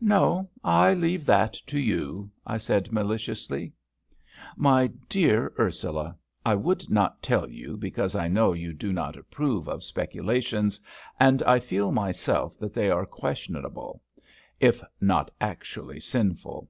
"No, 0.00 0.48
I 0.62 0.94
leave 0.94 1.26
that 1.26 1.54
to 1.66 1.76
you," 1.76 2.30
I 2.46 2.56
said, 2.56 2.92
maliciously. 2.92 3.72
"My 4.56 4.86
dear 5.08 5.52
Ursula, 5.58 6.16
I 6.46 6.54
would 6.54 6.88
not 6.88 7.20
tell 7.20 7.50
you, 7.50 7.76
because 7.76 8.14
I 8.14 8.28
know 8.28 8.52
you 8.52 8.72
do 8.72 8.92
not 8.92 9.16
approve 9.16 9.66
of 9.68 9.82
speculations, 9.82 10.78
and 11.18 11.42
I 11.42 11.58
feel 11.58 11.90
myself 11.90 12.56
that 12.60 12.74
they 12.74 12.90
are 12.92 13.04
questionable, 13.06 14.00
if 14.60 14.84
not 15.00 15.32
actually 15.40 15.98
sinful. 15.98 16.68